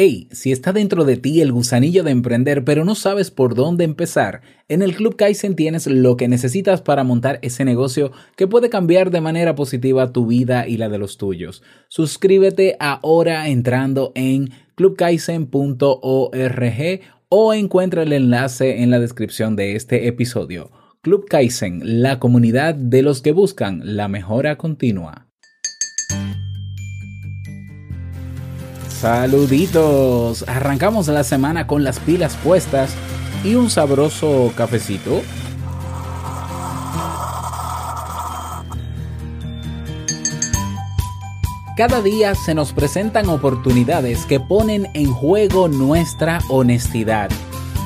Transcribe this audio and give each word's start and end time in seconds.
Hey, 0.00 0.28
si 0.30 0.52
está 0.52 0.72
dentro 0.72 1.04
de 1.04 1.16
ti 1.16 1.40
el 1.40 1.50
gusanillo 1.50 2.04
de 2.04 2.12
emprender 2.12 2.62
pero 2.62 2.84
no 2.84 2.94
sabes 2.94 3.32
por 3.32 3.56
dónde 3.56 3.82
empezar, 3.82 4.42
en 4.68 4.82
el 4.82 4.94
Club 4.94 5.16
Kaizen 5.16 5.56
tienes 5.56 5.88
lo 5.88 6.16
que 6.16 6.28
necesitas 6.28 6.82
para 6.82 7.02
montar 7.02 7.40
ese 7.42 7.64
negocio 7.64 8.12
que 8.36 8.46
puede 8.46 8.70
cambiar 8.70 9.10
de 9.10 9.20
manera 9.20 9.56
positiva 9.56 10.12
tu 10.12 10.28
vida 10.28 10.68
y 10.68 10.76
la 10.76 10.88
de 10.88 10.98
los 10.98 11.18
tuyos. 11.18 11.64
Suscríbete 11.88 12.76
ahora 12.78 13.48
entrando 13.48 14.12
en 14.14 14.50
clubkaizen.org 14.76 17.00
o 17.28 17.52
encuentra 17.52 18.04
el 18.04 18.12
enlace 18.12 18.84
en 18.84 18.92
la 18.92 19.00
descripción 19.00 19.56
de 19.56 19.74
este 19.74 20.06
episodio. 20.06 20.70
Club 21.02 21.26
Kaizen, 21.28 22.02
la 22.02 22.20
comunidad 22.20 22.76
de 22.76 23.02
los 23.02 23.20
que 23.20 23.32
buscan 23.32 23.80
la 23.82 24.06
mejora 24.06 24.58
continua. 24.58 25.27
Saluditos. 29.00 30.44
Arrancamos 30.48 31.06
la 31.06 31.22
semana 31.22 31.68
con 31.68 31.84
las 31.84 32.00
pilas 32.00 32.34
puestas 32.42 32.96
y 33.44 33.54
un 33.54 33.70
sabroso 33.70 34.52
cafecito. 34.56 35.22
Cada 41.76 42.02
día 42.02 42.34
se 42.34 42.56
nos 42.56 42.72
presentan 42.72 43.28
oportunidades 43.28 44.26
que 44.26 44.40
ponen 44.40 44.88
en 44.94 45.12
juego 45.12 45.68
nuestra 45.68 46.40
honestidad. 46.48 47.30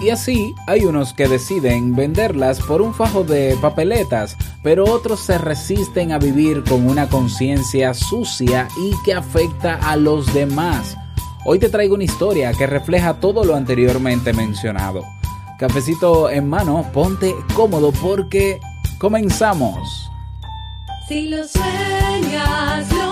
Y 0.03 0.09
así 0.09 0.55
hay 0.67 0.87
unos 0.87 1.13
que 1.13 1.29
deciden 1.29 1.95
venderlas 1.95 2.59
por 2.59 2.81
un 2.81 2.95
fajo 2.95 3.23
de 3.23 3.59
papeletas, 3.61 4.39
pero 4.63 4.85
otros 4.85 5.21
se 5.21 5.37
resisten 5.37 6.11
a 6.11 6.19
vivir 6.19 6.65
con 6.65 6.89
una 6.89 7.11
conciencia 7.11 7.93
sucia 7.93 8.67
y 8.81 8.95
que 9.05 9.13
afecta 9.13 9.75
a 9.75 9.97
los 9.97 10.33
demás. 10.33 10.97
Hoy 11.45 11.59
te 11.59 11.69
traigo 11.69 11.97
una 11.97 12.05
historia 12.05 12.53
que 12.53 12.69
refleja 12.69 13.15
todo 13.15 13.45
lo 13.45 13.57
anteriormente 13.57 14.33
mencionado. 14.33 15.03
Cafecito 15.59 16.31
en 16.31 16.49
mano, 16.49 16.89
ponte 16.93 17.35
cómodo 17.55 17.91
porque 17.91 18.61
comenzamos. 18.99 20.09
Si 21.09 21.29
lo 21.29 21.45
sueñas, 21.45 22.93
lo 22.93 23.12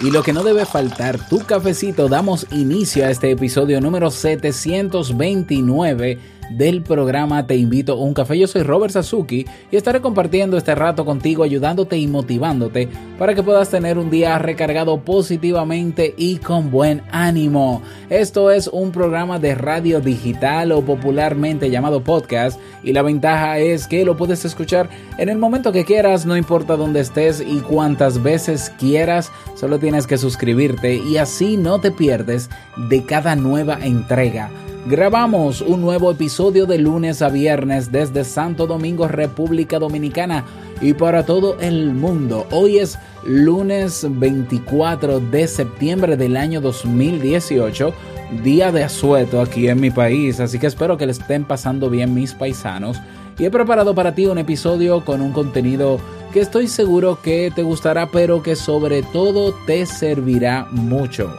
y 0.00 0.10
lo 0.10 0.22
que 0.22 0.32
no 0.32 0.42
debe 0.42 0.64
faltar, 0.66 1.28
tu 1.28 1.38
cafecito, 1.38 2.08
damos 2.08 2.46
inicio 2.50 3.06
a 3.06 3.10
este 3.10 3.30
episodio 3.30 3.80
número 3.80 4.10
729 4.10 6.18
del 6.50 6.82
programa 6.82 7.46
Te 7.46 7.56
invito 7.56 7.94
a 7.94 7.96
un 7.96 8.14
café. 8.14 8.38
Yo 8.38 8.46
soy 8.46 8.62
Robert 8.62 8.92
Sasuki 8.92 9.46
y 9.70 9.76
estaré 9.76 10.00
compartiendo 10.00 10.56
este 10.56 10.74
rato 10.74 11.04
contigo, 11.04 11.42
ayudándote 11.42 11.98
y 11.98 12.06
motivándote 12.06 12.88
para 13.18 13.34
que 13.34 13.42
puedas 13.42 13.70
tener 13.70 13.98
un 13.98 14.10
día 14.10 14.38
recargado 14.38 15.00
positivamente 15.00 16.14
y 16.16 16.36
con 16.36 16.70
buen 16.70 17.02
ánimo. 17.10 17.82
Esto 18.10 18.50
es 18.50 18.68
un 18.68 18.92
programa 18.92 19.38
de 19.38 19.54
radio 19.54 20.00
digital 20.00 20.72
o 20.72 20.82
popularmente 20.82 21.70
llamado 21.70 22.02
podcast 22.02 22.60
y 22.82 22.92
la 22.92 23.02
ventaja 23.02 23.58
es 23.58 23.86
que 23.86 24.04
lo 24.04 24.16
puedes 24.16 24.44
escuchar 24.44 24.88
en 25.18 25.28
el 25.28 25.38
momento 25.38 25.72
que 25.72 25.84
quieras, 25.84 26.26
no 26.26 26.36
importa 26.36 26.76
dónde 26.76 27.00
estés 27.00 27.40
y 27.40 27.60
cuántas 27.60 28.22
veces 28.22 28.72
quieras, 28.78 29.32
solo 29.54 29.78
tienes 29.86 30.08
que 30.08 30.18
suscribirte 30.18 30.96
y 30.96 31.16
así 31.16 31.56
no 31.56 31.80
te 31.80 31.92
pierdes 31.92 32.50
de 32.88 33.04
cada 33.04 33.36
nueva 33.36 33.78
entrega. 33.80 34.50
Grabamos 34.84 35.60
un 35.60 35.80
nuevo 35.80 36.10
episodio 36.10 36.66
de 36.66 36.78
lunes 36.78 37.22
a 37.22 37.28
viernes 37.28 37.92
desde 37.92 38.24
Santo 38.24 38.66
Domingo, 38.66 39.06
República 39.06 39.78
Dominicana 39.78 40.44
y 40.80 40.94
para 40.94 41.24
todo 41.24 41.56
el 41.60 41.94
mundo. 41.94 42.48
Hoy 42.50 42.78
es 42.78 42.98
lunes 43.24 44.04
24 44.10 45.20
de 45.20 45.46
septiembre 45.46 46.16
del 46.16 46.36
año 46.36 46.60
2018, 46.60 47.94
día 48.42 48.72
de 48.72 48.82
asueto 48.82 49.40
aquí 49.40 49.68
en 49.68 49.78
mi 49.78 49.92
país, 49.92 50.40
así 50.40 50.58
que 50.58 50.66
espero 50.66 50.96
que 50.96 51.06
le 51.06 51.12
estén 51.12 51.44
pasando 51.44 51.90
bien 51.90 52.12
mis 52.12 52.34
paisanos. 52.34 52.98
Y 53.38 53.44
he 53.44 53.50
preparado 53.52 53.94
para 53.94 54.16
ti 54.16 54.26
un 54.26 54.38
episodio 54.38 55.04
con 55.04 55.20
un 55.20 55.30
contenido 55.30 56.00
que 56.36 56.42
estoy 56.42 56.68
seguro 56.68 57.22
que 57.22 57.50
te 57.50 57.62
gustará, 57.62 58.10
pero 58.10 58.42
que 58.42 58.56
sobre 58.56 59.02
todo 59.02 59.54
te 59.64 59.86
servirá 59.86 60.66
mucho. 60.70 61.34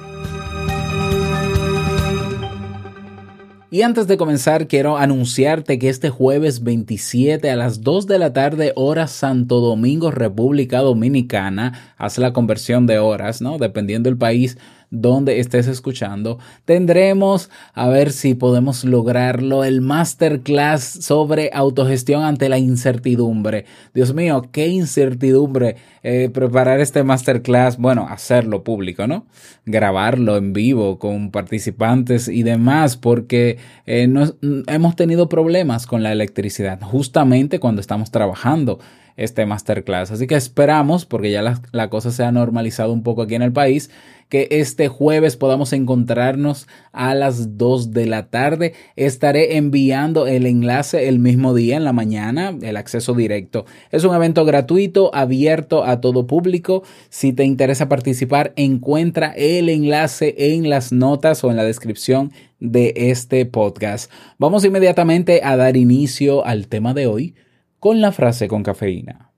Y 3.70 3.84
antes 3.84 4.08
de 4.08 4.18
comenzar, 4.18 4.68
quiero 4.68 4.98
anunciarte 4.98 5.78
que 5.78 5.90
este 5.90 6.10
jueves 6.10 6.64
27 6.64 7.52
a 7.52 7.56
las 7.56 7.82
2 7.82 8.08
de 8.08 8.18
la 8.18 8.34
tarde, 8.34 8.74
hora 8.76 9.06
Santo 9.06 9.60
Domingo, 9.60 10.10
República 10.10 10.80
Dominicana, 10.80 11.94
haz 11.98 12.18
la 12.18 12.34
conversión 12.34 12.88
de 12.88 12.98
horas, 12.98 13.40
¿no? 13.40 13.60
Dependiendo 13.60 14.10
del 14.10 14.18
país 14.18 14.58
donde 14.90 15.40
estés 15.40 15.68
escuchando, 15.68 16.40
tendremos 16.66 17.50
a 17.74 17.88
ver 17.88 18.12
si 18.12 18.34
podemos 18.34 18.84
lograrlo 18.84 19.64
el 19.64 19.82
masterclass 19.82 20.84
sobre 20.84 21.50
autogestión 21.54 22.24
ante 22.24 22.50
la 22.50 22.58
incertidumbre. 22.58 23.66
Dios 23.94 24.14
mío, 24.14 24.50
qué 24.52 24.68
incertidumbre 24.68 25.76
eh, 26.04 26.30
preparar 26.34 26.80
este 26.80 27.04
masterclass, 27.04 27.78
bueno, 27.78 28.08
hacerlo 28.10 28.64
público, 28.64 29.08
¿no? 29.08 29.26
Grabarlo 29.66 30.38
en 30.38 30.54
vivo 30.54 31.00
con 31.00 31.32
participantes 31.32 32.28
y 32.28 32.44
demás, 32.44 32.96
porque 32.98 33.58
eh, 33.86 34.08
no, 34.08 34.34
hemos 34.68 34.96
tenido 34.96 35.28
problemas 35.28 35.86
con 35.86 36.04
la 36.04 36.12
electricidad 36.12 36.80
justamente 36.82 37.60
cuando 37.60 37.82
estamos 37.82 38.12
trabajando 38.12 38.80
este 39.18 39.46
masterclass. 39.46 40.12
Así 40.12 40.28
que 40.28 40.36
esperamos, 40.36 41.06
porque 41.06 41.32
ya 41.32 41.60
la, 41.72 41.90
cosa 41.90 42.12
se 42.12 42.24
ha 42.24 42.32
normalizado 42.32 42.94
un 42.94 43.04
poco 43.04 43.24
aquí 43.24 43.36
en 43.36 43.42
el 43.42 43.52
país, 43.52 43.90
que 44.30 44.48
este 44.52 44.90
jueves 44.90 45.38
podamos 45.38 45.74
encontrarnos 45.74 46.68
a 46.92 47.16
las 47.16 47.58
2 47.58 47.92
de 47.92 48.06
la 48.06 48.28
tarde. 48.28 48.74
Estaré 48.96 49.58
enviando 49.58 50.28
el 50.28 50.46
enlace 50.46 51.08
el 51.08 51.18
mismo 51.20 51.54
día 51.56 51.78
en 51.78 51.84
la 51.84 51.94
mañana, 51.94 52.56
el 52.62 52.78
acceso 52.78 53.14
directo. 53.14 53.66
Es 53.90 54.04
un 54.04 54.14
evento 54.14 54.46
gratuito, 54.46 55.14
abierto 55.16 55.84
a 55.84 56.00
todo 56.00 56.28
público. 56.28 56.84
Si 57.10 57.34
te 57.34 57.44
interesa 57.44 57.90
participar, 57.90 58.54
encuentra 58.56 59.34
el 59.36 59.70
enlace 59.70 60.36
en 60.38 60.70
las 60.70 60.92
notas 60.92 61.44
o 61.44 61.50
en 61.50 61.58
la 61.58 61.64
descripción 61.64 62.32
de 62.60 62.94
este 62.96 63.46
podcast. 63.46 64.12
Vamos 64.38 64.66
inmediatamente 64.66 65.42
a 65.44 65.56
dar 65.56 65.78
inicio 65.78 66.46
al 66.46 66.68
tema 66.68 66.94
de 66.94 67.08
hoy 67.08 67.36
con 67.80 68.02
la 68.02 68.12
frase 68.12 68.48
con 68.48 68.64
cafeína. 68.64 69.32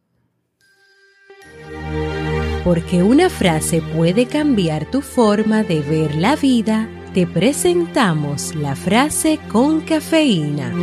Porque 2.64 3.04
una 3.04 3.30
frase 3.30 3.82
puede 3.82 4.26
cambiar 4.26 4.86
tu 4.92 5.02
forma 5.02 5.64
de 5.64 5.82
ver 5.82 6.16
la 6.16 6.36
vida, 6.36 6.88
te 7.14 7.26
presentamos 7.26 8.54
la 8.56 8.76
frase 8.76 9.40
con 9.52 9.82
cafeína. 9.82 10.74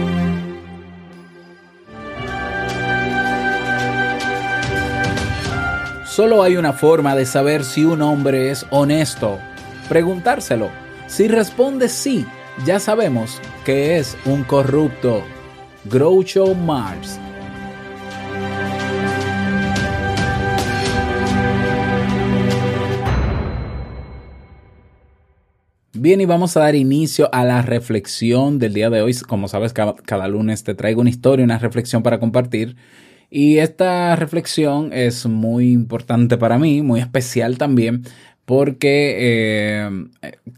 Solo 6.17 6.43
hay 6.43 6.57
una 6.57 6.73
forma 6.73 7.15
de 7.15 7.27
saber 7.27 7.63
si 7.63 7.85
un 7.85 8.01
hombre 8.01 8.51
es 8.51 8.65
honesto. 8.71 9.39
Preguntárselo. 9.87 10.71
Si 11.09 11.29
responde 11.29 11.91
sí, 11.91 12.25
ya 12.65 12.81
sabemos 12.81 13.39
que 13.67 13.99
es 13.99 14.17
un 14.25 14.43
corrupto. 14.45 15.23
Groucho 15.85 16.55
Marx. 16.55 17.21
Bien, 26.07 26.21
y 26.21 26.25
vamos 26.25 26.57
a 26.57 26.61
dar 26.61 26.77
inicio 26.77 27.29
a 27.35 27.45
la 27.45 27.63
reflexión 27.63 28.61
del 28.61 28.75
día 28.75 28.91
de 28.91 29.03
hoy. 29.03 29.13
Como 29.27 29.49
sabes, 29.49 29.73
cada, 29.73 30.29
lunes 30.29 30.63
te 30.63 30.77
traigo 30.77 31.01
una 31.01 31.11
historia, 31.11 31.45
una 31.45 31.59
reflexión 31.59 32.05
para 32.05 32.21
compartir. 32.21 32.77
Y 33.29 33.59
esta 33.59 34.15
reflexión 34.15 34.93
es 34.93 35.27
muy 35.27 35.73
importante 35.73 36.39
para 36.39 36.59
mí, 36.59 36.81
muy 36.83 37.01
especial 37.01 37.59
también, 37.59 38.05
porque 38.45 39.17
eh, 39.19 39.91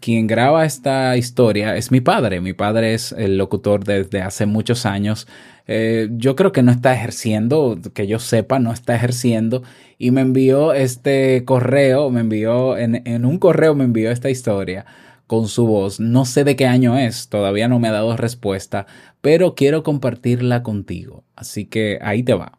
quien 0.00 0.26
graba 0.26 0.66
esta 0.66 1.16
historia 1.16 1.76
es 1.76 1.90
mi 1.90 2.02
padre. 2.02 2.42
Mi 2.42 2.52
padre 2.52 2.92
es 2.92 3.12
el 3.12 3.38
locutor 3.38 3.84
desde 3.84 4.20
hace 4.20 4.44
muchos 4.44 4.84
años. 4.84 5.26
Eh, 5.66 6.10
yo 6.10 6.36
creo 6.36 6.52
que 6.52 6.62
no 6.62 6.72
está 6.72 6.92
ejerciendo, 6.92 7.78
que 7.94 8.06
yo 8.06 8.18
sepa, 8.18 8.58
no 8.58 8.70
está 8.70 8.94
ejerciendo. 8.94 9.62
Y 9.96 10.10
me 10.10 10.20
envió 10.20 10.74
este 10.74 11.42
correo, 11.46 12.10
me 12.10 12.20
envió, 12.20 12.76
en, 12.76 13.00
en 13.06 13.24
un 13.24 13.38
correo 13.38 13.74
me 13.74 13.84
envió 13.84 14.10
esta 14.10 14.28
historia 14.28 14.84
con 15.28 15.46
su 15.46 15.66
voz. 15.66 16.00
No 16.00 16.24
sé 16.24 16.42
de 16.42 16.56
qué 16.56 16.66
año 16.66 16.98
es, 16.98 17.28
todavía 17.28 17.68
no 17.68 17.78
me 17.78 17.86
ha 17.86 17.92
dado 17.92 18.16
respuesta, 18.16 18.86
pero 19.20 19.54
quiero 19.54 19.84
compartirla 19.84 20.64
contigo. 20.64 21.22
Así 21.36 21.66
que 21.66 22.00
ahí 22.02 22.24
te 22.24 22.34
va. 22.34 22.58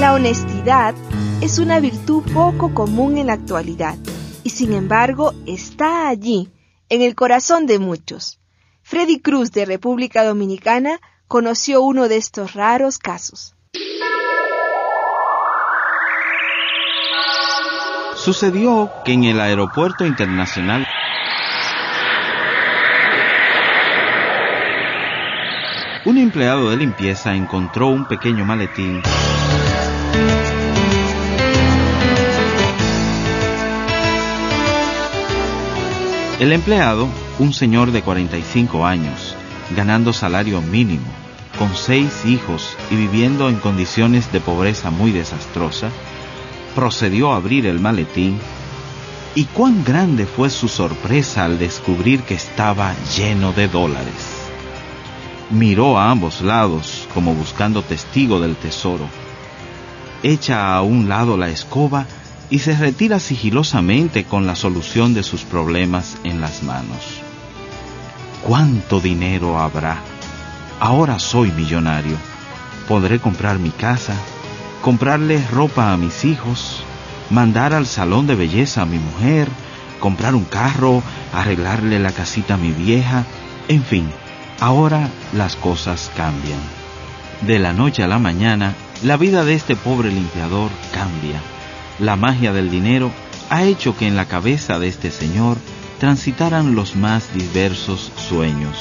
La 0.00 0.14
honestidad 0.14 0.94
es 1.42 1.58
una 1.58 1.78
virtud 1.78 2.24
poco 2.32 2.74
común 2.74 3.18
en 3.18 3.28
la 3.28 3.34
actualidad 3.34 3.96
y 4.42 4.50
sin 4.50 4.72
embargo 4.72 5.34
está 5.46 6.08
allí, 6.08 6.48
en 6.88 7.02
el 7.02 7.14
corazón 7.14 7.66
de 7.66 7.78
muchos. 7.78 8.40
Freddy 8.82 9.20
Cruz 9.20 9.52
de 9.52 9.66
República 9.66 10.24
Dominicana 10.24 10.98
conoció 11.28 11.82
uno 11.82 12.08
de 12.08 12.16
estos 12.16 12.54
raros 12.54 12.98
casos. 12.98 13.54
Sucedió 18.20 18.90
que 19.02 19.14
en 19.14 19.24
el 19.24 19.40
aeropuerto 19.40 20.04
internacional 20.04 20.86
un 26.04 26.18
empleado 26.18 26.68
de 26.68 26.76
limpieza 26.76 27.34
encontró 27.34 27.88
un 27.88 28.04
pequeño 28.04 28.44
maletín. 28.44 29.00
El 36.38 36.52
empleado, 36.52 37.08
un 37.38 37.54
señor 37.54 37.90
de 37.90 38.02
45 38.02 38.84
años, 38.84 39.34
ganando 39.74 40.12
salario 40.12 40.60
mínimo, 40.60 41.06
con 41.58 41.74
seis 41.74 42.26
hijos 42.26 42.76
y 42.90 42.96
viviendo 42.96 43.48
en 43.48 43.56
condiciones 43.56 44.30
de 44.30 44.40
pobreza 44.40 44.90
muy 44.90 45.10
desastrosa, 45.10 45.90
procedió 46.74 47.32
a 47.32 47.36
abrir 47.36 47.66
el 47.66 47.80
maletín 47.80 48.38
y 49.34 49.44
cuán 49.44 49.84
grande 49.84 50.26
fue 50.26 50.50
su 50.50 50.68
sorpresa 50.68 51.44
al 51.44 51.58
descubrir 51.58 52.22
que 52.22 52.34
estaba 52.34 52.94
lleno 53.16 53.52
de 53.52 53.68
dólares. 53.68 54.40
Miró 55.50 55.98
a 55.98 56.10
ambos 56.10 56.42
lados 56.42 57.08
como 57.14 57.34
buscando 57.34 57.82
testigo 57.82 58.40
del 58.40 58.56
tesoro. 58.56 59.08
Echa 60.22 60.74
a 60.74 60.82
un 60.82 61.08
lado 61.08 61.36
la 61.36 61.48
escoba 61.48 62.06
y 62.50 62.58
se 62.58 62.76
retira 62.76 63.20
sigilosamente 63.20 64.24
con 64.24 64.46
la 64.46 64.56
solución 64.56 65.14
de 65.14 65.22
sus 65.22 65.42
problemas 65.42 66.18
en 66.24 66.40
las 66.40 66.62
manos. 66.62 67.20
¿Cuánto 68.42 69.00
dinero 69.00 69.58
habrá? 69.58 69.98
Ahora 70.80 71.18
soy 71.18 71.52
millonario. 71.52 72.16
Podré 72.88 73.20
comprar 73.20 73.58
mi 73.58 73.70
casa, 73.70 74.14
comprarle 74.82 75.44
ropa 75.50 75.92
a 75.92 75.96
mis 75.96 76.24
hijos, 76.24 76.82
mandar 77.30 77.74
al 77.74 77.86
salón 77.86 78.26
de 78.26 78.34
belleza 78.34 78.82
a 78.82 78.86
mi 78.86 78.98
mujer, 78.98 79.48
comprar 80.00 80.34
un 80.34 80.44
carro, 80.44 81.02
arreglarle 81.32 81.98
la 81.98 82.12
casita 82.12 82.54
a 82.54 82.56
mi 82.56 82.72
vieja, 82.72 83.24
en 83.68 83.84
fin, 83.84 84.10
ahora 84.58 85.08
las 85.32 85.56
cosas 85.56 86.10
cambian. 86.16 86.60
De 87.42 87.58
la 87.58 87.72
noche 87.72 88.02
a 88.02 88.08
la 88.08 88.18
mañana, 88.18 88.74
la 89.02 89.16
vida 89.16 89.44
de 89.44 89.54
este 89.54 89.76
pobre 89.76 90.10
limpiador 90.10 90.70
cambia. 90.92 91.40
La 91.98 92.16
magia 92.16 92.52
del 92.52 92.70
dinero 92.70 93.10
ha 93.48 93.62
hecho 93.64 93.96
que 93.96 94.06
en 94.06 94.16
la 94.16 94.26
cabeza 94.26 94.78
de 94.78 94.88
este 94.88 95.10
señor 95.10 95.56
transitaran 95.98 96.74
los 96.74 96.96
más 96.96 97.32
diversos 97.34 98.12
sueños. 98.16 98.76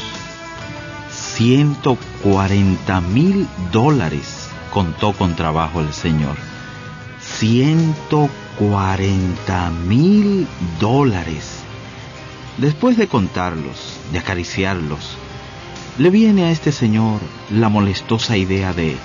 140 1.11 3.01
mil 3.01 3.47
dólares, 3.71 4.48
contó 4.71 5.13
con 5.13 5.35
trabajo 5.35 5.81
el 5.81 5.93
señor. 5.93 6.35
140 7.21 9.71
mil 9.71 10.47
dólares. 10.79 11.63
Después 12.57 12.97
de 12.97 13.07
contarlos, 13.07 13.99
de 14.11 14.19
acariciarlos, 14.19 15.17
le 15.97 16.09
viene 16.09 16.45
a 16.45 16.51
este 16.51 16.71
señor 16.71 17.19
la 17.49 17.69
molestosa 17.69 18.37
idea 18.37 18.73
de 18.73 18.97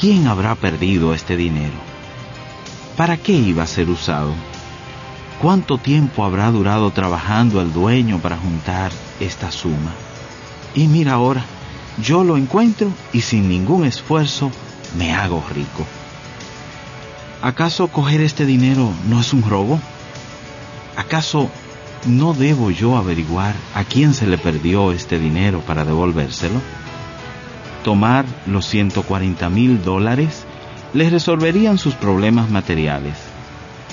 ¿quién 0.00 0.26
habrá 0.26 0.54
perdido 0.54 1.14
este 1.14 1.36
dinero? 1.36 1.74
¿Para 2.96 3.16
qué 3.16 3.32
iba 3.32 3.62
a 3.62 3.68
ser 3.68 3.88
usado? 3.88 4.34
¿Cuánto 5.40 5.78
tiempo 5.78 6.24
habrá 6.24 6.50
durado 6.50 6.90
trabajando 6.90 7.60
el 7.60 7.72
dueño 7.72 8.18
para 8.18 8.36
juntar 8.36 8.92
esta 9.18 9.50
suma? 9.50 9.92
Y 10.74 10.86
mira 10.86 11.14
ahora, 11.14 11.44
yo 11.98 12.24
lo 12.24 12.36
encuentro 12.36 12.92
y 13.12 13.20
sin 13.20 13.48
ningún 13.48 13.84
esfuerzo 13.84 14.50
me 14.96 15.12
hago 15.12 15.44
rico. 15.54 15.86
¿Acaso 17.42 17.88
coger 17.88 18.20
este 18.20 18.46
dinero 18.46 18.92
no 19.08 19.20
es 19.20 19.32
un 19.32 19.42
robo? 19.42 19.80
¿Acaso 20.96 21.50
no 22.06 22.34
debo 22.34 22.70
yo 22.70 22.96
averiguar 22.96 23.54
a 23.74 23.84
quién 23.84 24.14
se 24.14 24.26
le 24.26 24.38
perdió 24.38 24.92
este 24.92 25.18
dinero 25.18 25.60
para 25.60 25.84
devolvérselo? 25.84 26.60
Tomar 27.84 28.24
los 28.46 28.66
140 28.66 29.48
mil 29.50 29.82
dólares 29.82 30.44
les 30.94 31.10
resolverían 31.10 31.78
sus 31.78 31.94
problemas 31.94 32.48
materiales, 32.50 33.16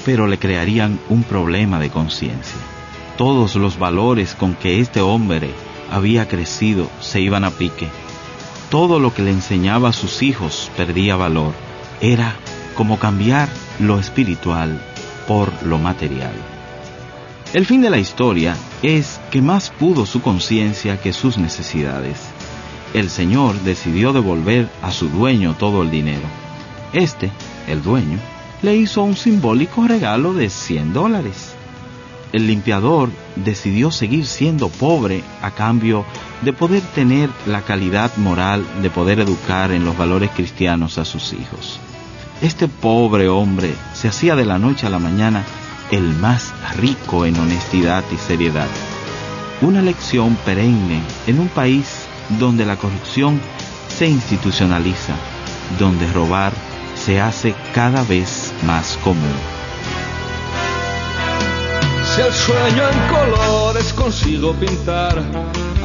pero 0.06 0.28
le 0.28 0.38
crearían 0.38 1.00
un 1.10 1.24
problema 1.24 1.80
de 1.80 1.90
conciencia. 1.90 2.60
Todos 3.18 3.56
los 3.56 3.80
valores 3.80 4.36
con 4.36 4.54
que 4.54 4.80
este 4.80 5.02
hombre 5.02 5.52
había 5.92 6.28
crecido 6.28 6.90
se 7.00 7.22
iban 7.22 7.44
a 7.44 7.52
pique. 7.52 7.88
Todo 8.70 9.00
lo 9.00 9.14
que 9.14 9.24
le 9.24 9.32
enseñaba 9.32 9.90
a 9.90 9.94
sus 9.94 10.22
hijos 10.22 10.72
perdía 10.78 11.16
valor. 11.16 11.54
Era 12.02 12.36
como 12.76 13.00
cambiar 13.00 13.50
lo 13.80 14.00
espiritual 14.00 14.82
por 15.28 15.52
lo 15.64 15.78
material. 15.80 16.34
El 17.54 17.66
fin 17.66 17.82
de 17.82 17.90
la 17.90 17.98
historia 17.98 18.56
es 18.84 19.20
que 19.32 19.42
más 19.42 19.72
pudo 19.72 20.06
su 20.06 20.22
conciencia 20.22 21.02
que 21.02 21.14
sus 21.14 21.38
necesidades. 21.38 22.20
El 22.94 23.10
Señor 23.10 23.60
decidió 23.62 24.14
devolver 24.14 24.70
a 24.82 24.92
su 24.92 25.10
dueño 25.10 25.56
todo 25.58 25.82
el 25.82 25.90
dinero. 25.92 26.28
Este, 26.94 27.32
el 27.68 27.82
dueño, 27.82 28.20
le 28.62 28.76
hizo 28.76 29.04
un 29.04 29.16
simbólico 29.16 29.88
regalo 29.88 30.34
de 30.34 30.50
100 30.50 30.94
dólares. 30.94 31.56
El 32.32 32.48
limpiador 32.48 33.10
decidió 33.36 33.92
seguir 33.92 34.26
siendo 34.26 34.70
pobre 34.70 35.24
a 35.42 35.52
cambio 35.52 36.06
de 36.42 36.54
poder 36.54 36.82
tener 36.94 37.30
la 37.48 37.62
calidad 37.62 38.16
moral 38.18 38.66
de 38.82 38.90
poder 38.90 39.20
educar 39.20 39.72
en 39.72 39.84
los 39.84 39.98
valores 39.98 40.30
cristianos 40.32 40.98
a 40.98 41.06
sus 41.06 41.34
hijos. 41.34 41.80
Este 42.42 42.68
pobre 42.68 43.28
hombre 43.28 43.74
se 43.94 44.08
hacía 44.08 44.36
de 44.36 44.46
la 44.46 44.60
noche 44.60 44.86
a 44.86 44.90
la 44.90 45.00
mañana 45.00 45.44
el 45.92 46.04
más 46.04 46.54
rico 46.78 47.26
en 47.26 47.38
honestidad 47.38 48.04
y 48.14 48.18
seriedad. 48.18 48.68
Una 49.62 49.82
lección 49.82 50.38
perenne 50.46 51.02
en 51.28 51.40
un 51.40 51.50
país 51.50 52.06
donde 52.38 52.66
la 52.66 52.78
corrupción 52.78 53.42
se 53.90 54.08
institucionaliza, 54.08 55.16
donde 55.78 56.08
robar 56.14 56.54
se 56.96 57.20
hace 57.20 57.56
cada 57.74 58.04
vez 58.04 58.54
más 58.66 58.98
común. 59.04 59.59
Si 62.20 62.26
el 62.26 62.34
sueño 62.34 62.84
en 62.90 63.00
colores 63.16 63.94
consigo 63.94 64.54
pintar, 64.56 65.24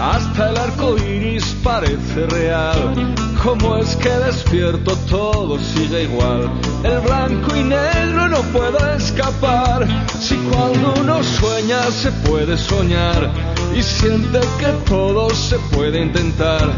hasta 0.00 0.50
el 0.50 0.56
arco 0.56 0.96
iris 0.98 1.54
parece 1.62 2.26
real. 2.26 3.14
Como 3.40 3.76
es 3.76 3.94
que 3.94 4.08
despierto 4.08 4.96
todo 5.08 5.56
sigue 5.60 6.02
igual. 6.02 6.50
El 6.82 6.98
blanco 7.02 7.54
y 7.54 7.62
negro 7.62 8.28
no 8.30 8.42
puedo 8.52 8.94
escapar. 8.94 9.86
Si 10.18 10.34
cuando 10.50 10.94
uno 11.00 11.22
sueña 11.22 11.88
se 11.92 12.10
puede 12.26 12.58
soñar 12.58 13.30
y 13.72 13.80
siente 13.80 14.40
que 14.58 14.72
todo 14.88 15.30
se 15.30 15.56
puede 15.72 16.02
intentar, 16.02 16.68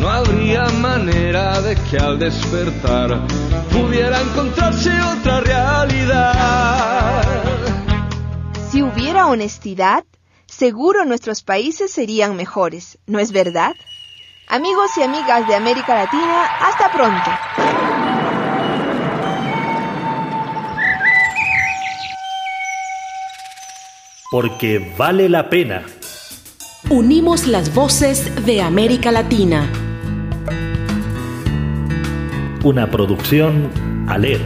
no 0.00 0.10
habría 0.10 0.64
manera 0.80 1.60
de 1.60 1.76
que 1.88 1.98
al 1.98 2.18
despertar 2.18 3.20
pudiera 3.70 4.20
encontrarse 4.20 4.90
otra 5.02 5.38
realidad. 5.38 7.14
Si 8.74 8.82
hubiera 8.82 9.28
honestidad, 9.28 10.04
seguro 10.46 11.04
nuestros 11.04 11.44
países 11.44 11.92
serían 11.92 12.34
mejores, 12.34 12.98
¿no 13.06 13.20
es 13.20 13.30
verdad? 13.30 13.72
Amigos 14.48 14.90
y 14.96 15.02
amigas 15.02 15.46
de 15.46 15.54
América 15.54 15.94
Latina, 15.94 16.44
hasta 16.60 16.90
pronto. 16.90 17.30
porque 24.32 24.92
vale 24.98 25.28
la 25.28 25.48
pena. 25.48 25.84
Unimos 26.90 27.46
las 27.46 27.72
voces 27.72 28.44
de 28.44 28.60
América 28.60 29.12
Latina. 29.12 29.70
Una 32.64 32.90
producción 32.90 33.70
Aler. 34.08 34.40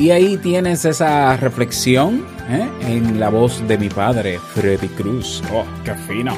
Y 0.00 0.12
ahí 0.12 0.38
tienes 0.38 0.86
esa 0.86 1.36
reflexión 1.36 2.24
¿eh? 2.48 2.66
en 2.88 3.20
la 3.20 3.28
voz 3.28 3.62
de 3.68 3.76
mi 3.76 3.90
padre, 3.90 4.38
Freddy 4.54 4.88
Cruz. 4.88 5.42
¡Oh, 5.52 5.66
qué 5.84 5.94
fino! 5.94 6.32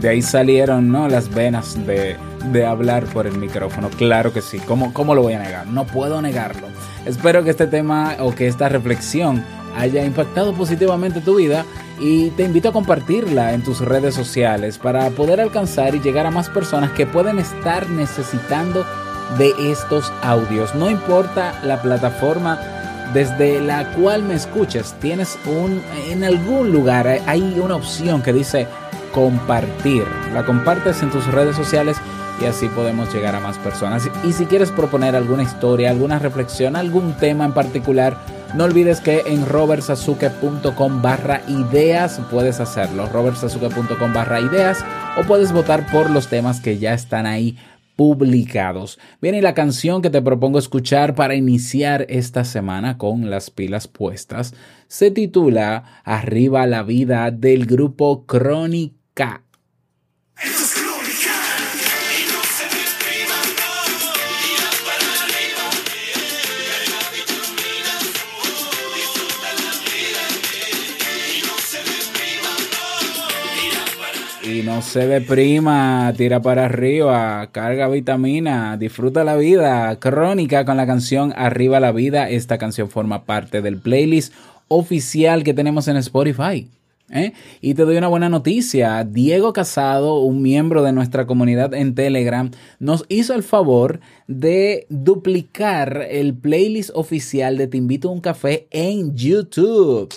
De 0.00 0.08
ahí 0.08 0.20
salieron 0.20 0.90
¿no? 0.90 1.06
las 1.06 1.32
venas 1.32 1.86
de, 1.86 2.16
de 2.50 2.66
hablar 2.66 3.04
por 3.04 3.28
el 3.28 3.38
micrófono. 3.38 3.90
Claro 3.90 4.32
que 4.32 4.42
sí. 4.42 4.58
¿Cómo, 4.58 4.92
¿Cómo 4.92 5.14
lo 5.14 5.22
voy 5.22 5.34
a 5.34 5.38
negar? 5.38 5.68
No 5.68 5.86
puedo 5.86 6.20
negarlo. 6.20 6.66
Espero 7.04 7.44
que 7.44 7.50
este 7.50 7.68
tema 7.68 8.16
o 8.18 8.34
que 8.34 8.48
esta 8.48 8.68
reflexión 8.68 9.44
haya 9.76 10.04
impactado 10.04 10.52
positivamente 10.52 11.20
tu 11.20 11.36
vida 11.36 11.64
y 12.00 12.30
te 12.30 12.42
invito 12.42 12.70
a 12.70 12.72
compartirla 12.72 13.52
en 13.54 13.62
tus 13.62 13.82
redes 13.82 14.16
sociales 14.16 14.78
para 14.78 15.10
poder 15.10 15.40
alcanzar 15.40 15.94
y 15.94 16.00
llegar 16.00 16.26
a 16.26 16.32
más 16.32 16.50
personas 16.50 16.90
que 16.90 17.06
pueden 17.06 17.38
estar 17.38 17.88
necesitando 17.88 18.84
de 19.38 19.52
estos 19.70 20.12
audios. 20.22 20.74
No 20.74 20.90
importa 20.90 21.60
la 21.62 21.80
plataforma 21.80 22.58
desde 23.12 23.60
la 23.60 23.92
cual 23.92 24.22
me 24.22 24.34
escuches, 24.34 24.94
tienes 25.00 25.38
un 25.46 25.82
en 26.08 26.24
algún 26.24 26.72
lugar 26.72 27.06
hay 27.26 27.58
una 27.62 27.76
opción 27.76 28.22
que 28.22 28.32
dice 28.32 28.66
compartir. 29.12 30.04
La 30.34 30.44
compartes 30.44 31.02
en 31.02 31.10
tus 31.10 31.26
redes 31.28 31.56
sociales 31.56 31.96
y 32.40 32.44
así 32.44 32.68
podemos 32.68 33.12
llegar 33.14 33.34
a 33.34 33.40
más 33.40 33.56
personas. 33.58 34.08
Y 34.24 34.32
si 34.32 34.46
quieres 34.46 34.70
proponer 34.70 35.16
alguna 35.16 35.42
historia, 35.42 35.90
alguna 35.90 36.18
reflexión, 36.18 36.76
algún 36.76 37.14
tema 37.14 37.44
en 37.44 37.52
particular, 37.52 38.18
no 38.54 38.64
olvides 38.64 39.00
que 39.00 39.22
en 39.26 39.46
robertsazuke.com 39.46 41.02
barra 41.02 41.42
ideas 41.48 42.20
puedes 42.30 42.60
hacerlo. 42.60 43.06
robertsazuke.com 43.06 44.12
barra 44.12 44.40
ideas 44.40 44.84
o 45.18 45.22
puedes 45.22 45.52
votar 45.52 45.86
por 45.90 46.10
los 46.10 46.28
temas 46.28 46.60
que 46.60 46.78
ya 46.78 46.94
están 46.94 47.26
ahí 47.26 47.56
publicados. 47.96 48.98
Bien, 49.20 49.34
y 49.34 49.40
la 49.40 49.54
canción 49.54 50.02
que 50.02 50.10
te 50.10 50.22
propongo 50.22 50.58
escuchar 50.58 51.14
para 51.14 51.34
iniciar 51.34 52.06
esta 52.08 52.44
semana 52.44 52.98
con 52.98 53.30
las 53.30 53.50
pilas 53.50 53.88
puestas 53.88 54.54
se 54.86 55.10
titula 55.10 56.02
Arriba 56.04 56.66
la 56.66 56.82
vida 56.82 57.30
del 57.30 57.66
grupo 57.66 58.26
Crónica. 58.26 59.45
No 74.64 74.80
se 74.82 75.06
deprima, 75.06 76.12
tira 76.16 76.40
para 76.40 76.64
arriba, 76.64 77.48
carga 77.52 77.88
vitamina, 77.88 78.76
disfruta 78.76 79.24
la 79.24 79.36
vida. 79.36 79.96
Crónica 79.98 80.64
con 80.64 80.76
la 80.76 80.86
canción 80.86 81.32
Arriba 81.36 81.80
la 81.80 81.92
vida. 81.92 82.30
Esta 82.30 82.56
canción 82.58 82.88
forma 82.88 83.24
parte 83.24 83.60
del 83.60 83.78
playlist 83.78 84.32
oficial 84.68 85.44
que 85.44 85.54
tenemos 85.54 85.88
en 85.88 85.96
Spotify. 85.98 86.68
¿eh? 87.10 87.32
Y 87.60 87.74
te 87.74 87.84
doy 87.84 87.96
una 87.96 88.08
buena 88.08 88.28
noticia. 88.28 89.04
Diego 89.04 89.52
Casado, 89.52 90.20
un 90.20 90.42
miembro 90.42 90.82
de 90.82 90.92
nuestra 90.92 91.26
comunidad 91.26 91.74
en 91.74 91.94
Telegram, 91.94 92.50
nos 92.78 93.04
hizo 93.08 93.34
el 93.34 93.42
favor 93.42 94.00
de 94.26 94.86
duplicar 94.88 96.06
el 96.10 96.34
playlist 96.34 96.90
oficial 96.94 97.58
de 97.58 97.66
Te 97.66 97.76
invito 97.76 98.08
a 98.08 98.12
un 98.12 98.20
café 98.20 98.66
en 98.70 99.14
YouTube. 99.14 100.08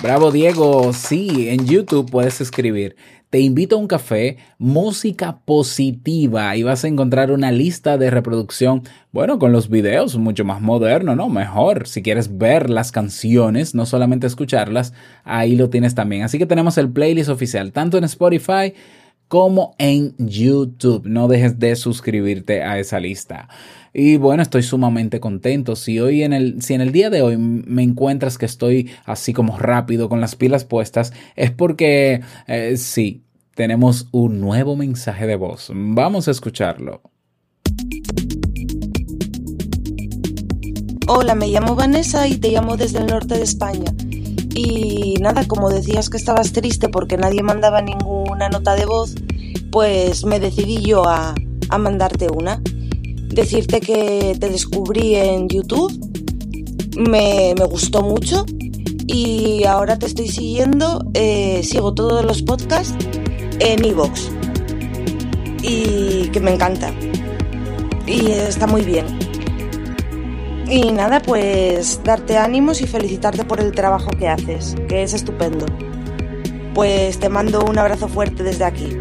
Bravo 0.00 0.30
Diego, 0.30 0.92
sí, 0.92 1.48
en 1.48 1.66
YouTube 1.66 2.08
puedes 2.08 2.40
escribir. 2.40 2.94
Te 3.30 3.40
invito 3.40 3.74
a 3.74 3.80
un 3.80 3.88
café, 3.88 4.38
música 4.56 5.40
positiva 5.44 6.54
y 6.54 6.62
vas 6.62 6.84
a 6.84 6.88
encontrar 6.88 7.32
una 7.32 7.50
lista 7.50 7.98
de 7.98 8.08
reproducción, 8.08 8.84
bueno, 9.10 9.40
con 9.40 9.50
los 9.50 9.68
videos 9.68 10.16
mucho 10.16 10.44
más 10.44 10.60
moderno, 10.60 11.16
¿no? 11.16 11.28
Mejor, 11.28 11.88
si 11.88 12.00
quieres 12.00 12.38
ver 12.38 12.70
las 12.70 12.92
canciones, 12.92 13.74
no 13.74 13.86
solamente 13.86 14.28
escucharlas, 14.28 14.94
ahí 15.24 15.56
lo 15.56 15.68
tienes 15.68 15.96
también. 15.96 16.22
Así 16.22 16.38
que 16.38 16.46
tenemos 16.46 16.78
el 16.78 16.90
playlist 16.90 17.28
oficial, 17.28 17.72
tanto 17.72 17.98
en 17.98 18.04
Spotify 18.04 18.74
como 19.28 19.74
en 19.78 20.14
YouTube. 20.18 21.06
No 21.06 21.28
dejes 21.28 21.58
de 21.58 21.76
suscribirte 21.76 22.62
a 22.62 22.78
esa 22.78 22.98
lista. 22.98 23.48
Y 23.92 24.16
bueno, 24.16 24.42
estoy 24.42 24.62
sumamente 24.62 25.20
contento. 25.20 25.76
Si 25.76 26.00
hoy 26.00 26.22
en 26.22 26.32
el, 26.32 26.62
si 26.62 26.74
en 26.74 26.80
el 26.80 26.92
día 26.92 27.10
de 27.10 27.22
hoy 27.22 27.36
me 27.36 27.82
encuentras 27.82 28.38
que 28.38 28.46
estoy 28.46 28.90
así 29.04 29.32
como 29.32 29.58
rápido 29.58 30.08
con 30.08 30.20
las 30.20 30.36
pilas 30.36 30.64
puestas, 30.64 31.12
es 31.36 31.50
porque 31.50 32.22
eh, 32.46 32.76
sí, 32.76 33.22
tenemos 33.54 34.08
un 34.12 34.40
nuevo 34.40 34.76
mensaje 34.76 35.26
de 35.26 35.36
voz. 35.36 35.70
Vamos 35.74 36.28
a 36.28 36.30
escucharlo. 36.30 37.02
Hola, 41.10 41.34
me 41.34 41.48
llamo 41.48 41.74
Vanessa 41.74 42.28
y 42.28 42.36
te 42.36 42.50
llamo 42.50 42.76
desde 42.76 42.98
el 42.98 43.06
norte 43.06 43.34
de 43.34 43.42
España. 43.42 43.92
Y 44.60 45.14
nada, 45.20 45.46
como 45.46 45.70
decías 45.70 46.10
que 46.10 46.16
estabas 46.16 46.52
triste 46.52 46.88
porque 46.88 47.16
nadie 47.16 47.44
mandaba 47.44 47.80
ninguna 47.80 48.48
nota 48.48 48.74
de 48.74 48.86
voz, 48.86 49.14
pues 49.70 50.24
me 50.24 50.40
decidí 50.40 50.82
yo 50.82 51.06
a, 51.06 51.32
a 51.68 51.78
mandarte 51.78 52.26
una. 52.28 52.60
Decirte 53.28 53.78
que 53.78 54.36
te 54.40 54.48
descubrí 54.48 55.14
en 55.14 55.48
YouTube, 55.48 55.92
me, 56.96 57.54
me 57.56 57.64
gustó 57.66 58.02
mucho 58.02 58.44
y 59.06 59.62
ahora 59.62 59.96
te 59.96 60.06
estoy 60.06 60.26
siguiendo, 60.26 61.08
eh, 61.14 61.60
sigo 61.62 61.94
todos 61.94 62.24
los 62.24 62.42
podcasts 62.42 62.96
en 63.60 63.84
iVoox 63.84 64.28
y 65.62 66.30
que 66.32 66.40
me 66.40 66.54
encanta 66.54 66.92
y 68.08 68.32
está 68.32 68.66
muy 68.66 68.82
bien. 68.82 69.27
Y 70.70 70.92
nada, 70.92 71.20
pues 71.20 72.00
darte 72.04 72.36
ánimos 72.36 72.82
y 72.82 72.86
felicitarte 72.86 73.44
por 73.44 73.60
el 73.60 73.72
trabajo 73.72 74.10
que 74.10 74.28
haces, 74.28 74.76
que 74.88 75.02
es 75.02 75.14
estupendo. 75.14 75.64
Pues 76.74 77.18
te 77.18 77.30
mando 77.30 77.64
un 77.64 77.78
abrazo 77.78 78.06
fuerte 78.06 78.42
desde 78.42 78.64
aquí. 78.64 78.98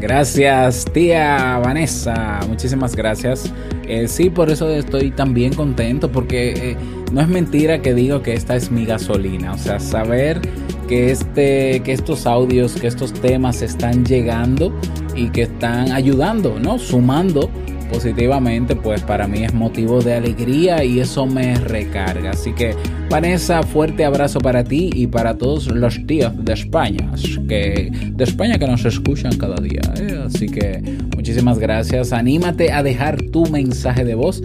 Gracias, 0.00 0.84
tía 0.92 1.58
Vanessa. 1.64 2.40
Muchísimas 2.46 2.94
gracias. 2.94 3.50
Eh, 3.88 4.06
sí, 4.06 4.28
por 4.28 4.50
eso 4.50 4.68
estoy 4.68 5.10
también 5.12 5.54
contento, 5.54 6.12
porque 6.12 6.52
eh, 6.52 6.76
no 7.10 7.22
es 7.22 7.28
mentira 7.28 7.80
que 7.80 7.94
digo 7.94 8.20
que 8.20 8.34
esta 8.34 8.54
es 8.54 8.70
mi 8.70 8.84
gasolina. 8.84 9.52
O 9.52 9.58
sea, 9.58 9.80
saber 9.80 10.42
que, 10.88 11.10
este, 11.10 11.80
que 11.80 11.92
estos 11.92 12.26
audios, 12.26 12.74
que 12.74 12.86
estos 12.86 13.14
temas 13.14 13.62
están 13.62 14.04
llegando 14.04 14.78
y 15.16 15.30
que 15.30 15.42
están 15.42 15.90
ayudando, 15.92 16.58
¿no? 16.60 16.78
Sumando 16.78 17.50
positivamente, 17.84 18.76
pues 18.76 19.02
para 19.02 19.26
mí 19.26 19.44
es 19.44 19.54
motivo 19.54 20.00
de 20.00 20.14
alegría 20.14 20.84
y 20.84 21.00
eso 21.00 21.26
me 21.26 21.54
recarga. 21.56 22.30
Así 22.30 22.52
que, 22.52 22.74
Vanessa, 23.10 23.62
fuerte 23.62 24.04
abrazo 24.04 24.40
para 24.40 24.64
ti 24.64 24.90
y 24.94 25.06
para 25.06 25.36
todos 25.36 25.66
los 25.68 26.04
tíos 26.06 26.32
de 26.44 26.52
España, 26.52 27.10
que, 27.48 27.90
de 28.12 28.24
España 28.24 28.58
que 28.58 28.66
nos 28.66 28.84
escuchan 28.84 29.36
cada 29.36 29.56
día. 29.56 29.80
¿eh? 29.96 30.22
Así 30.26 30.46
que, 30.46 30.82
muchísimas 31.14 31.58
gracias. 31.58 32.12
Anímate 32.12 32.72
a 32.72 32.82
dejar 32.82 33.20
tu 33.30 33.46
mensaje 33.46 34.04
de 34.04 34.14
voz. 34.14 34.42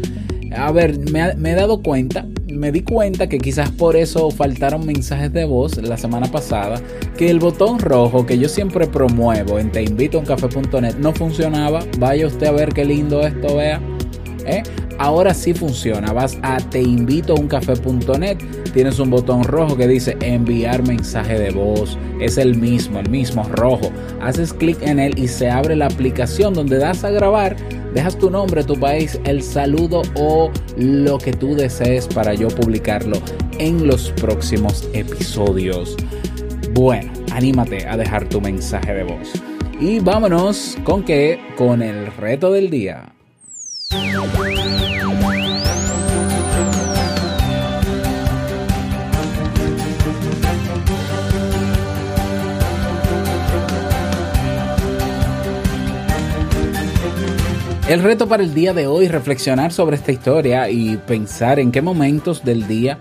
A 0.56 0.72
ver, 0.72 0.98
me, 1.12 1.36
me 1.36 1.52
he 1.52 1.56
dado 1.56 1.82
cuenta, 1.82 2.26
me 2.60 2.74
di 2.74 2.82
cuenta 2.82 3.30
que 3.30 3.38
quizás 3.38 3.72
por 3.72 3.96
eso 3.96 4.30
faltaron 4.32 4.86
mensajes 4.86 5.32
de 5.32 5.46
voz 5.46 5.78
la 5.78 5.96
semana 5.96 6.30
pasada, 6.30 6.82
que 7.18 7.30
el 7.30 7.40
botón 7.40 7.80
rojo 7.80 8.26
que 8.26 8.38
yo 8.38 8.50
siempre 8.50 8.86
promuevo 8.86 9.60
en 9.60 9.72
teinvitouncafe.net 9.72 10.96
no 10.96 11.14
funcionaba. 11.14 11.80
Vaya 12.00 12.28
usted 12.28 12.48
a 12.48 12.52
ver 12.52 12.74
qué 12.74 12.84
lindo 12.84 13.22
esto, 13.22 13.56
vea. 13.56 13.80
¿eh? 14.46 14.62
Ahora 14.98 15.34
sí 15.34 15.54
funciona. 15.54 16.12
Vas 16.12 16.38
a 16.42 16.58
teinvitouncafe.net, 16.58 18.38
tienes 18.74 19.00
un 19.00 19.10
botón 19.10 19.46
rojo 19.46 19.78
que 19.78 19.88
dice 19.88 20.18
enviar 20.20 20.86
mensaje 20.86 21.40
de 21.40 21.52
voz. 21.52 21.98
Es 22.20 22.38
el 22.38 22.58
mismo, 22.58 23.00
el 23.00 23.10
mismo 23.10 23.44
rojo. 23.44 23.90
Haces 24.22 24.52
clic 24.52 24.82
en 24.82 25.00
él 25.00 25.18
y 25.18 25.30
se 25.30 25.50
abre 25.50 25.78
la 25.78 25.86
aplicación 25.86 26.54
donde 26.54 26.78
das 26.78 27.06
a 27.06 27.10
grabar. 27.10 27.56
Dejas 27.94 28.18
tu 28.18 28.30
nombre, 28.30 28.64
tu 28.64 28.80
país, 28.80 29.20
el 29.26 29.42
saludo 29.42 30.02
o 30.16 30.52
lo 30.78 31.18
que 31.18 31.34
tú 31.34 31.56
desees 31.56 32.08
para 32.08 32.34
yo 32.34 32.48
publicarlo 32.48 33.18
en 33.58 33.88
los 33.88 34.12
próximos 34.12 34.88
episodios. 34.94 35.98
Bueno, 36.74 37.12
anímate 37.32 37.88
a 37.88 37.98
dejar 37.98 38.30
tu 38.30 38.40
mensaje 38.42 38.94
de 38.94 39.04
voz. 39.04 39.34
Y 39.80 40.00
vámonos 40.00 40.78
con 40.84 41.04
que 41.04 41.40
con 41.58 41.82
el 41.82 42.08
reto 42.08 42.52
del 42.52 42.70
día. 42.70 43.14
El 57.90 58.04
reto 58.04 58.28
para 58.28 58.44
el 58.44 58.54
día 58.54 58.72
de 58.72 58.86
hoy, 58.86 59.08
reflexionar 59.08 59.72
sobre 59.72 59.96
esta 59.96 60.12
historia 60.12 60.70
y 60.70 60.98
pensar 60.98 61.60
en 61.60 61.72
qué 61.72 61.82
momentos 61.82 62.44
del 62.46 62.68
día 62.68 63.00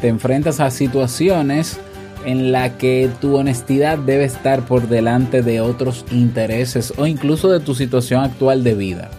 te 0.00 0.08
enfrentas 0.08 0.60
a 0.60 0.70
situaciones 0.70 1.78
en 2.24 2.50
la 2.50 2.78
que 2.78 3.10
tu 3.20 3.36
honestidad 3.36 3.98
debe 3.98 4.24
estar 4.24 4.64
por 4.64 4.88
delante 4.88 5.42
de 5.42 5.60
otros 5.60 6.06
intereses 6.10 6.94
o 6.96 7.06
incluso 7.06 7.50
de 7.50 7.60
tu 7.60 7.74
situación 7.74 8.24
actual 8.24 8.64
de 8.64 8.72
vida. 8.72 9.10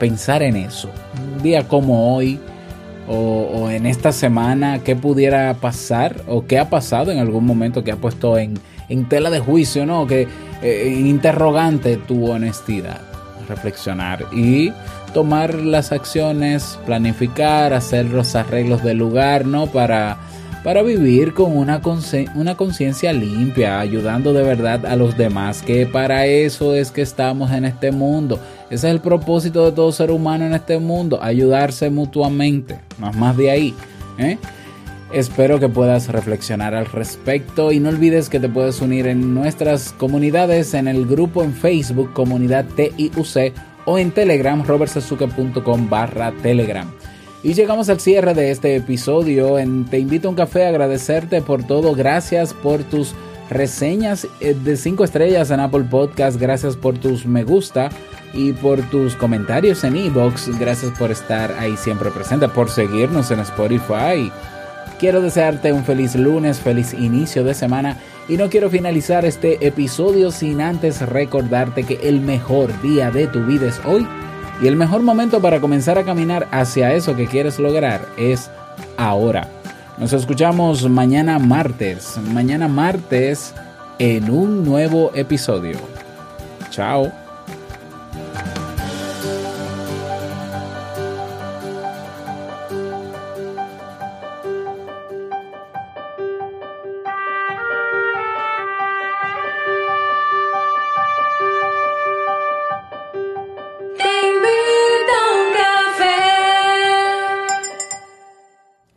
Pensar 0.00 0.42
en 0.42 0.56
eso. 0.56 0.90
Un 1.36 1.44
día 1.44 1.68
como 1.68 2.16
hoy 2.16 2.40
o, 3.06 3.70
en 3.70 3.86
esta 3.86 4.10
semana, 4.10 4.80
¿qué 4.80 4.96
pudiera 4.96 5.54
pasar 5.60 6.24
o 6.26 6.44
qué 6.46 6.58
ha 6.58 6.68
pasado 6.68 7.12
en 7.12 7.20
algún 7.20 7.46
momento 7.46 7.84
que 7.84 7.92
ha 7.92 7.96
puesto 7.96 8.36
en, 8.36 8.54
en 8.88 9.08
tela 9.08 9.30
de 9.30 9.38
juicio, 9.38 9.86
¿no? 9.86 10.08
Que 10.08 10.26
eh, 10.60 10.96
interrogante 10.98 11.98
tu 11.98 12.28
honestidad 12.28 13.09
reflexionar 13.50 14.26
y 14.32 14.72
tomar 15.12 15.54
las 15.54 15.92
acciones, 15.92 16.78
planificar, 16.86 17.74
hacer 17.74 18.06
los 18.06 18.34
arreglos 18.34 18.82
del 18.82 18.98
lugar, 18.98 19.44
¿no? 19.44 19.66
Para, 19.66 20.16
para 20.64 20.82
vivir 20.82 21.34
con 21.34 21.56
una 21.56 21.80
conciencia 21.80 23.12
limpia, 23.12 23.80
ayudando 23.80 24.32
de 24.32 24.42
verdad 24.42 24.86
a 24.86 24.96
los 24.96 25.16
demás, 25.18 25.62
que 25.62 25.86
para 25.86 26.26
eso 26.26 26.74
es 26.74 26.90
que 26.90 27.02
estamos 27.02 27.50
en 27.50 27.64
este 27.64 27.92
mundo. 27.92 28.40
Ese 28.70 28.88
es 28.88 28.94
el 28.94 29.00
propósito 29.00 29.66
de 29.66 29.72
todo 29.72 29.90
ser 29.92 30.10
humano 30.10 30.46
en 30.46 30.54
este 30.54 30.78
mundo, 30.78 31.22
ayudarse 31.22 31.90
mutuamente, 31.90 32.80
es 33.04 33.16
más 33.16 33.36
de 33.36 33.50
ahí. 33.50 33.74
¿eh? 34.18 34.38
Espero 35.12 35.58
que 35.58 35.68
puedas 35.68 36.08
reflexionar 36.08 36.72
al 36.72 36.86
respecto 36.86 37.72
y 37.72 37.80
no 37.80 37.88
olvides 37.88 38.28
que 38.28 38.38
te 38.38 38.48
puedes 38.48 38.80
unir 38.80 39.08
en 39.08 39.34
nuestras 39.34 39.92
comunidades 39.92 40.72
en 40.72 40.86
el 40.86 41.04
grupo 41.04 41.42
en 41.42 41.52
Facebook 41.52 42.12
Comunidad 42.12 42.64
TIUC 42.76 43.52
o 43.86 43.98
en 43.98 44.12
Telegram 44.12 44.64
robertsazuke.com 44.64 45.90
barra 45.90 46.32
Telegram. 46.42 46.88
Y 47.42 47.54
llegamos 47.54 47.88
al 47.88 47.98
cierre 47.98 48.34
de 48.34 48.52
este 48.52 48.76
episodio. 48.76 49.58
En 49.58 49.84
Te 49.84 49.98
invito 49.98 50.28
a 50.28 50.30
un 50.30 50.36
café 50.36 50.66
a 50.66 50.68
agradecerte 50.68 51.42
por 51.42 51.64
todo. 51.64 51.94
Gracias 51.94 52.54
por 52.54 52.84
tus 52.84 53.14
reseñas 53.48 54.28
eh, 54.38 54.54
de 54.54 54.76
5 54.76 55.02
estrellas 55.02 55.50
en 55.50 55.58
Apple 55.58 55.86
Podcast. 55.90 56.38
Gracias 56.38 56.76
por 56.76 56.98
tus 56.98 57.26
me 57.26 57.42
gusta 57.42 57.88
y 58.32 58.52
por 58.52 58.80
tus 58.90 59.16
comentarios 59.16 59.82
en 59.82 59.96
Ebox. 59.96 60.56
Gracias 60.56 60.96
por 60.96 61.10
estar 61.10 61.50
ahí 61.58 61.76
siempre 61.76 62.12
presente, 62.12 62.48
por 62.48 62.70
seguirnos 62.70 63.32
en 63.32 63.40
Spotify 63.40 64.30
Quiero 65.00 65.22
desearte 65.22 65.72
un 65.72 65.82
feliz 65.82 66.14
lunes, 66.14 66.60
feliz 66.60 66.92
inicio 66.92 67.42
de 67.42 67.54
semana 67.54 67.96
y 68.28 68.36
no 68.36 68.50
quiero 68.50 68.68
finalizar 68.68 69.24
este 69.24 69.66
episodio 69.66 70.30
sin 70.30 70.60
antes 70.60 71.00
recordarte 71.00 71.84
que 71.84 72.06
el 72.06 72.20
mejor 72.20 72.82
día 72.82 73.10
de 73.10 73.26
tu 73.26 73.42
vida 73.46 73.66
es 73.66 73.80
hoy 73.86 74.06
y 74.62 74.66
el 74.66 74.76
mejor 74.76 75.00
momento 75.00 75.40
para 75.40 75.58
comenzar 75.58 75.96
a 75.96 76.04
caminar 76.04 76.48
hacia 76.50 76.92
eso 76.92 77.16
que 77.16 77.26
quieres 77.26 77.58
lograr 77.58 78.06
es 78.18 78.50
ahora. 78.98 79.48
Nos 79.96 80.12
escuchamos 80.12 80.86
mañana 80.86 81.38
martes, 81.38 82.18
mañana 82.34 82.68
martes 82.68 83.54
en 83.98 84.30
un 84.30 84.66
nuevo 84.66 85.12
episodio. 85.14 85.78
Chao. 86.68 87.10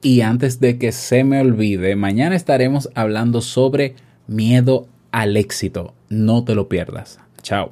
Y 0.04 0.20
antes 0.20 0.60
de 0.60 0.78
que 0.78 0.92
se 0.92 1.24
me 1.24 1.39
olvide, 1.39 1.96
mañana 1.96 2.36
estaremos 2.36 2.89
hablando 2.94 3.39
sobre 3.39 3.96
miedo 4.28 4.88
al 5.12 5.38
éxito. 5.38 5.94
No 6.10 6.44
te 6.44 6.56
lo 6.56 6.68
pierdas. 6.68 7.20
Chao. 7.42 7.72